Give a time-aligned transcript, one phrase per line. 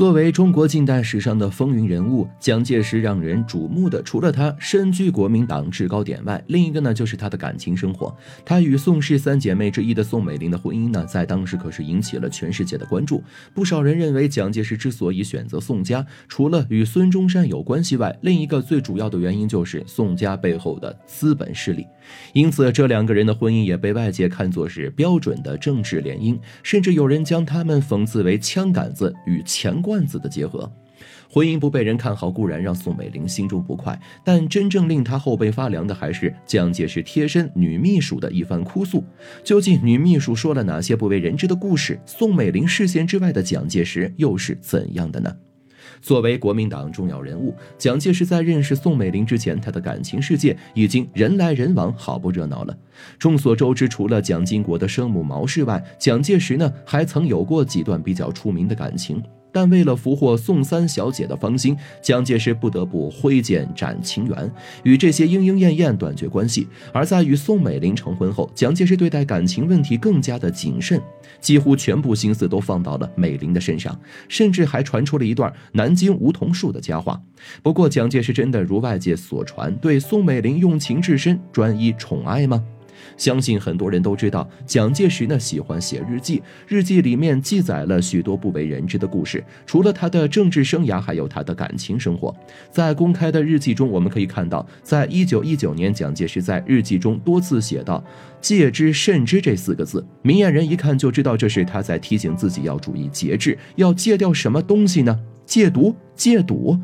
[0.00, 8.16] 作为中国近代史上的风云人物，蒋介石让人瞩目的，除了他身居国民党制高点外，另一个呢就是他的感情生活。
[8.42, 13.22] 他与宋氏三姐妹之一的宋美龄的婚姻呢，在当时可是引起了全世界的关注。
[13.52, 21.86] 不少人认为，蒋介石之所以选择宋家，除了与孙中山有关系外，另一个最主要的原因就是宋家背后的资本势力。
[22.32, 29.78] 因此，这两个人的婚姻也被外界看作是标准的政治联姻，甚至有人将他们讽刺为“枪杆子与钱”。
[29.90, 30.70] 罐子的结合，
[31.28, 39.02] 婚姻不被人看好固然让宋美龄心中不快，但真正令她后背发凉的还是蒋介石贴身女秘书的一番哭诉。
[39.42, 42.00] 究竟女秘书说了哪些不为人知的故事？
[42.06, 45.36] 宋美龄视线之外的蒋介石又是怎样的呢？
[46.00, 52.78] 作为国民党重要人物，蒋介石在认识宋美龄之前，他的感情世界已经人来人往，好不热闹了。
[53.18, 59.20] 众所周知，除了蒋经国的生母毛氏外，蒋介石呢还曾有过几段比较出名的感情。
[59.52, 66.66] 但为了俘获宋三小姐的芳心，蒋介石不得不挥剑斩情缘，与这些莺莺燕燕断绝关系。
[66.92, 71.00] 而在与宋美龄成婚后，蒋介石对待感情问题更加的谨慎，
[71.40, 77.20] 几乎全部心思都放到了美龄的身上，甚至还传出了一段南京梧桐树的佳话。
[77.62, 82.62] 不过，蒋介石真的如外界所传，对宋美龄用情至深，专一宠爱吗？
[83.16, 89.42] 相信很多人都知道，蒋介石呢喜欢写日记，日记里面记载了许多不为人知的故事。
[89.66, 92.34] 除了他的政治生涯，还有他的感情生活。
[92.70, 98.02] 在公开的日记中，我们可以看到，在一九一九年，蒋介石在日记中多次写到
[98.40, 100.04] “戒之慎之”这四个字。
[100.22, 105.18] 明眼人一看就知道，这是他在提醒自己要注意节制，要戒掉什么东西呢？
[105.44, 106.78] 戒毒、戒赌。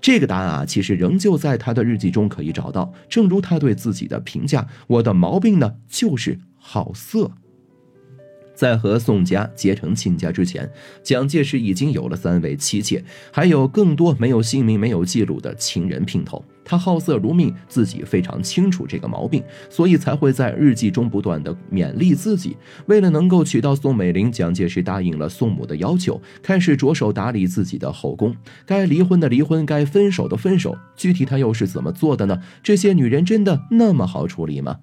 [0.00, 2.92] 这个答案啊，其实仍旧在他的日记中可以找到。
[3.08, 7.32] 正如他对自己的评价：“我的毛病呢，就是好色。”
[8.56, 10.68] 在和宋家结成亲家之前，
[11.02, 16.42] 蒋介石已经有了三位妻妾，还有更多没有姓名、没有记录的情人姘头。
[16.68, 19.40] 他好色如命，自己非常清楚这个毛病，
[19.70, 22.56] 所以才会在日记中不断的勉励自己。
[22.86, 28.34] 为了能够娶到宋美龄，蒋介石答应了宋母的要求，开始着手打理自己的后宫。
[28.64, 30.76] 该离婚的离婚，该分手的分手。
[30.96, 32.40] 具体他又是怎么做的呢？
[32.64, 34.78] 这些女人真的那么好处理吗？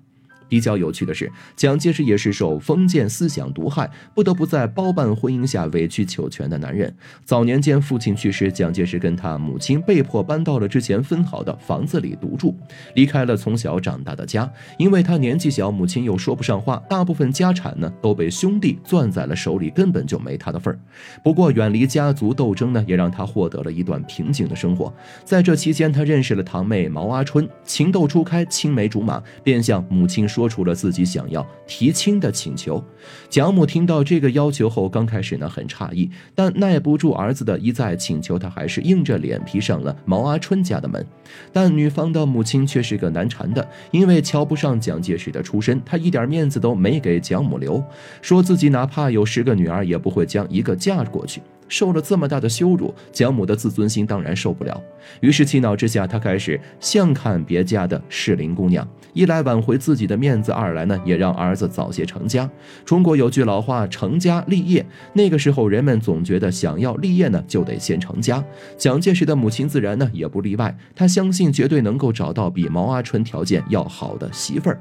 [0.54, 6.96] 比较有趣的是，蒋介石也是受封建思想毒害，不得不在包办婚姻下委曲求全的男人。
[7.26, 12.56] 早年间父亲去世，蒋介石跟他母亲被迫搬到了之前分好的房子里独住，
[12.94, 14.48] 离开了从小长大的家。
[14.78, 20.80] 因为他年纪小，母亲又说不上话，大部分家产呢都被兄弟攥在了手里，根本就没他的份儿。
[21.24, 24.94] 不过远离家族斗争呢，也让他获得了一段平静的生活。
[25.26, 30.43] 在这期间，他认识了堂妹毛阿春，情窦初开，青梅竹马，便向母亲说。
[30.44, 32.84] 说出了自己想要提亲的请求，
[33.30, 41.06] 蒋母听到这个要求后，刚开始呢很诧异，但耐不住儿子的一再请求，她还是硬着脸皮上了毛阿春家的门。
[41.54, 47.82] 但女方的母亲却是个难缠的，因为瞧不上蒋介石的出身，她一点面子都没给蒋母留，
[48.22, 51.42] 说自己哪怕有十个女儿，也不会将一个嫁过去。
[51.68, 54.82] 受了这么大的羞辱，蒋母的自尊心当然受不了。
[55.22, 62.50] 于是气恼之下，她开始相看别家的适龄姑娘，一来挽回自己的面子，二来呢也让儿子早些成家。
[62.86, 64.86] 中国有句老话，成家立业。
[65.14, 68.44] 那个时候人们总觉得想要立业呢，就得先成家。
[68.78, 74.80] 蒋介石的母亲自然呢也不例外，她相信绝对能够找到比毛阿春条件要好的媳妇儿。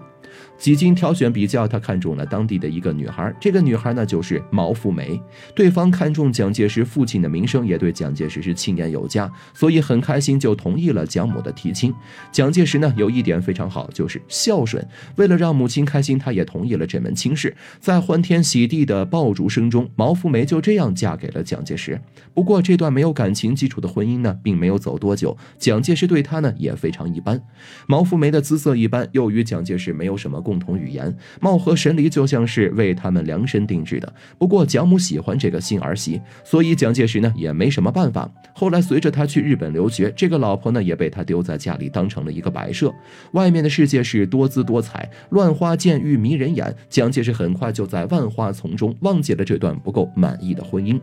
[0.63, 3.35] 几经挑选比较，他看中了当地的一个女孩。
[3.41, 5.21] 这个女孩呢，就是毛福梅。
[5.57, 11.93] 对方看中蒋介石父亲的名声，也对蒋介石是亲言有加，所以很开心就同意了蒋母的提亲。
[12.31, 14.87] 蒋介石呢，有一点非常好，就是孝顺。
[15.17, 17.57] 为了让母亲开心，他也同意了这门亲事。
[17.81, 22.01] 在欢天喜地的爆竹声中，毛福梅就这样嫁给了蒋介石。
[22.33, 25.37] 不过，这段没有感情基础的婚姻呢，并没有走多久。
[25.59, 27.43] 蒋介石对她呢，也非常一般。
[27.89, 34.13] 毛福梅的姿色一般，又与蒋介石没有什么共共同语言，貌合神离，就像是为他们量身定制的。
[34.37, 38.31] 不过蒋母喜欢这个新儿媳，所以蒋介石呢也没什么办法。
[38.53, 42.93] 后来随着他去日本留学，这个老婆呢也被他丢在家里，当成了一个摆设。
[43.33, 46.77] 外面的世界是多姿多彩，乱花渐欲迷人眼。
[46.91, 51.01] 蒋介石很快就在万花丛中忘记了这段不够满意的婚姻。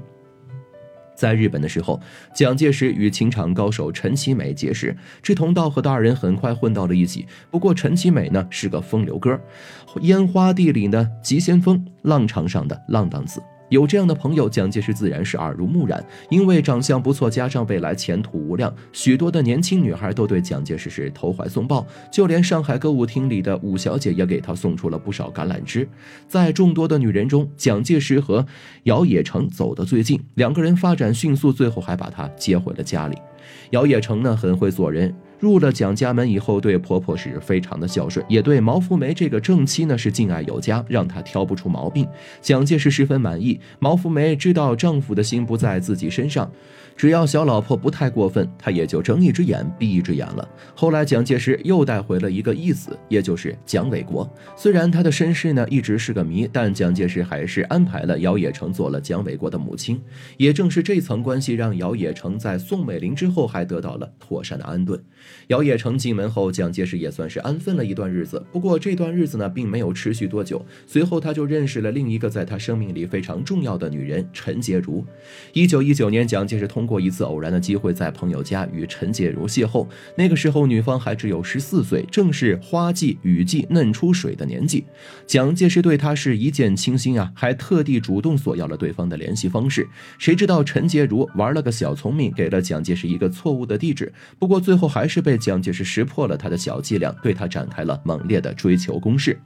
[1.19, 1.99] 在日本的时候，
[2.33, 7.25] 蒋介石与情场高手陈其美结识，志同道合的二人很快混到了一起。
[7.51, 9.37] 不过陈其美呢是个风流哥，
[9.99, 13.43] 烟花地里的急先锋，浪场上的浪荡子。
[13.69, 16.03] 有这样的朋友，蒋介石自然是耳濡目染。
[16.29, 21.85] 因为长相不错，加上未来前途无量，许多的年轻女孩都对蒋介石是投怀送抱。
[22.11, 25.87] 就连上海歌舞厅里的武小姐也给他送出了不少橄榄枝。
[26.27, 28.45] 在众多的女人中，蒋介石和
[28.83, 33.17] 姚冶诚走得最近，两个人发展迅速，最后还把她接回了家里。
[33.71, 35.13] 姚冶诚呢，很会做人。
[35.39, 42.07] 入了蒋家门以后，对婆婆是非常的孝顺，也对毛福梅这个正妻呢是敬爱有加，让她挑不出毛病。
[42.41, 43.59] 蒋介石十分满意。
[43.79, 46.51] 毛福梅知道丈夫的心不在自己身上。
[46.97, 50.45] 只要小老婆不太过分，她也就睁一只眼闭一只眼了。
[50.75, 54.29] 后来蒋介石又带回了一个义子，也就是蒋纬国。
[54.57, 60.01] 虽然他的身世呢一直是个谜，但蒋介石还是安排了姚冶诚做了蒋纬国的母亲。
[60.35, 65.01] 也正是这层关系，让姚冶诚在宋美龄之后还得到了妥善的安顿。
[65.47, 68.43] 姚冶诚进门后，蒋介石也算是安分了一段日子。
[68.51, 70.65] 不过这段日子呢，并没有持续多久。
[70.85, 75.05] 随后他就认识了另一个在他生命里非常重要的女人陈洁如。
[75.53, 76.89] 一九一九年，蒋介石通。
[76.89, 79.87] 过一次偶然的机会，在朋友家与陈洁如邂逅。
[80.15, 84.83] 那个时候，女方还只有十四岁，正是花季雨季嫩出水的年纪。
[85.27, 89.87] 蒋介石对她是一见倾心啊，还特地主动索要了对方的联系方式。
[90.17, 94.11] 谁知道陈洁如玩了个小聪明，给了蒋介石一个错误的地址。
[94.39, 99.39] 不过最后还是被蒋介石识破了他的小伎俩，对他展开了猛烈的追求攻势。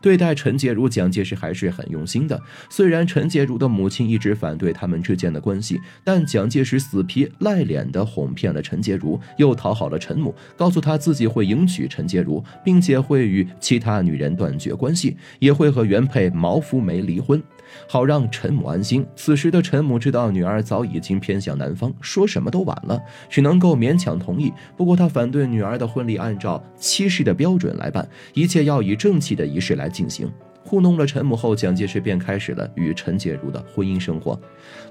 [0.00, 2.40] 对待陈洁如，蒋介石还是很用心的。
[2.70, 17.42] 虽然陈洁如的母亲一直反对他们之间的关系，但蒋介石死皮赖脸的哄骗了陈洁如，又讨好了陈母，告诉他自己会迎娶陈洁如，并且会与其他女人断绝关系，也会和原配毛福梅离婚。
[17.88, 19.06] 好让陈母安心。
[19.14, 24.52] 此时的陈母知道女儿早已经偏向男方，说什么都晚了，只能够勉强同意。
[24.76, 30.30] 不过她反对女儿的婚礼按照七世的标准来办，一切要以正气的仪式来进行。
[30.70, 34.40] 糊弄了陈母后，蒋介石便开始了与陈洁如的婚姻生活。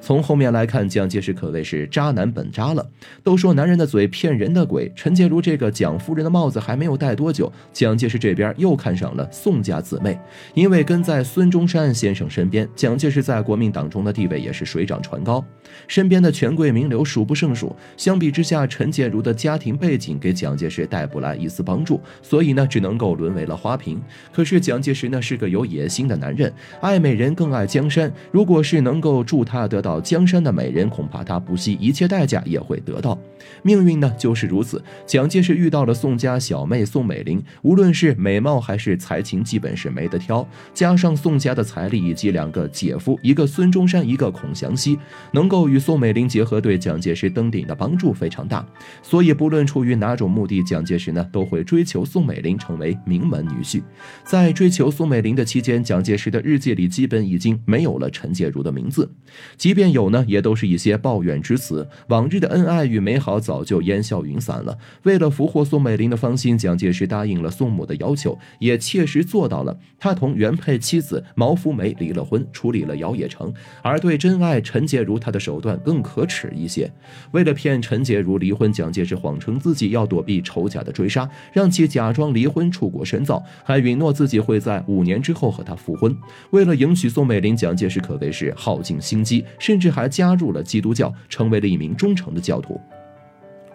[0.01, 2.85] 从后面来看，蒋介石可谓是渣男本渣了。
[3.23, 10.19] 都说男人的嘴骗人的鬼，陈洁如这个蒋夫人的帽子还没有戴多久，蒋介石这边又看上了宋家姊妹。
[10.53, 15.41] 因为跟在孙中山先生身边，蒋介石在国民党中的地位也是水涨船高，
[15.87, 17.73] 身边的权贵名流数不胜数。
[17.95, 23.97] 相比之下，陈洁如的家庭背景给蒋介石带不来一丝帮助，所以呢，只能够沦为了花瓶。
[24.33, 25.68] 可是蒋介石呢，是个有。
[25.69, 26.51] 野心的男人，
[26.81, 28.11] 爱美人更爱江山。
[28.31, 33.17] 如果是能够助他得到江山的美人，恐怕他不惜一切代价也会得到。
[33.61, 34.81] 命运呢，就是如此。
[35.05, 40.47] 蒋介石遇到了宋家小妹宋美龄，无论是美貌还是才情，基本是没得挑。
[40.73, 44.97] 加上宋家的财力以及两个姐夫，一个孙中山，一个孔祥熙，
[45.33, 48.65] 能够与宋美龄结合，对蒋介石登顶的帮助非常大。
[49.01, 53.81] 所以，不论出于哪种目的，蒋介石呢都会追求宋美龄成为名门女婿。
[54.23, 55.49] 在追求宋美龄的。
[55.49, 59.09] 期间，蒋介石的日记里基本已经没有了陈洁如的名字，
[59.57, 61.87] 即便有呢，也都是一些抱怨之词。
[62.07, 64.77] 往日的恩爱与美好早就烟消云散了。
[65.03, 69.77] 为了俘获宋美龄的芳心，蒋介石答应了宋母的要求，也切实做到了。
[69.99, 76.89] 他同原配妻子毛福梅离了婚，处理了姚冶成，而对真爱陈洁如，他的手段更可耻一些。
[77.31, 85.48] 为了骗陈洁如离婚，蒋介石谎称自己要躲避仇家的追杀，让其假装离婚出国深造，还允诺自己会在五年之后。
[85.51, 86.15] 和他复婚，
[86.51, 92.79] 为了迎娶宋美龄，蒋介石可谓是耗尽心机，甚至还加入了基督教，成为了一名忠诚的教徒。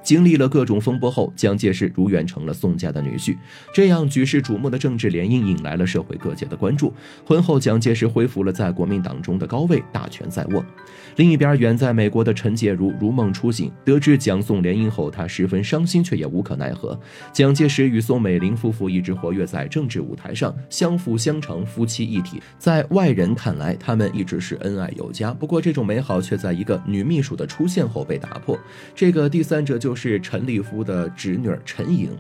[0.05, 3.35] 经历了各种风波后，蒋介石如愿成了宋家的女婿。
[3.75, 6.93] 这样举世瞩目的政治联姻引来了社会各界的关注。
[7.25, 10.63] 婚后，蒋介石恢复了在国民党中的高位，大权在握。
[11.17, 16.99] 另一边，远在美国的陈洁如如梦初醒，得知蒋宋联姻后，她十分伤心，却也无可奈何。
[17.33, 22.43] 蒋介石与宋美龄夫妇一直活跃在政治舞台上，相辅相成，夫妻一体。
[22.59, 25.33] 在外人看来，他们一直是恩爱有加。
[25.33, 28.59] 不过，这种美好却在一个女秘书的出现后被打破。
[28.95, 29.94] 这个第三者就。
[29.94, 32.11] 是是陈立夫的侄女陈颖。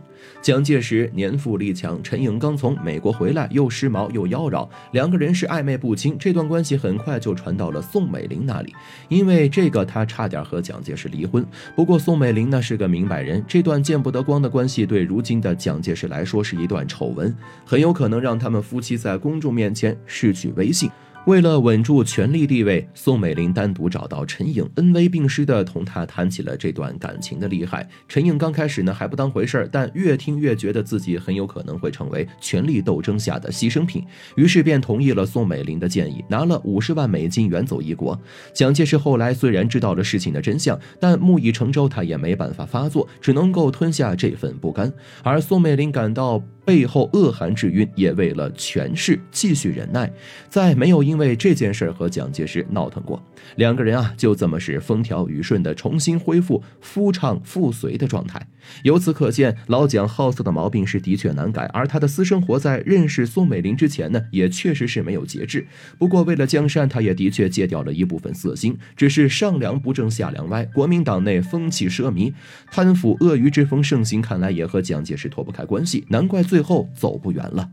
[0.40, 6.16] 蒋介石年富力强，陈颖刚从美国回来，又时髦又妖娆，两个人是暧昧不清。
[6.18, 8.74] 这段关系很快就传到了宋美龄那里，
[9.08, 11.44] 因为这个，他差点和蒋介石离婚。
[11.76, 17.34] 不过宋美龄呢是个明白人，这段见不得光的关系对如今的蒋介石来说是一段丑闻，
[17.66, 20.90] 很有可能让他们夫妻在公众面前失去威信。
[21.26, 27.88] 为了稳住权力地位，宋美龄单独找到陈颖，恩威并施的同他谈起了这段感情的厉害。
[28.06, 34.04] 陈颖刚开始呢还不当回事儿，但越听越觉得自己很有可能会成为权力斗争下的牺牲品，
[34.36, 38.20] 于是便同意了宋美龄的建议，拿了五十万美金远走异国。
[38.52, 44.92] 蒋介石后来虽然知道了事情的真相，但木已成舟，他也没办法发作，只能够吞下这份不甘。
[45.22, 46.44] 而宋美龄感到。
[46.64, 50.10] 背后恶寒之晕，也为了权势继续忍耐，
[50.48, 53.22] 再没有因为这件事和蒋介石闹腾过。
[53.56, 58.40] 两个人啊，就这么是风调雨顺的重新恢复夫唱妇随的状态。
[58.82, 65.66] 由此可见，老蒋好色的毛病是的确难改，而他的私生活在认识宋美龄之前呢，也确实是没有节制。
[65.98, 72.32] 不过为了江山，他也的确戒掉了一部分色心，只是上梁不正下梁歪，国民党内风气奢靡，
[72.70, 77.68] 贪腐恶鱼之风盛行，看来也和蒋介石脱不开关系，难怪最后走不远了。